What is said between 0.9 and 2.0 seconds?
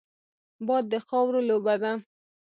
د خاورو لوبه ده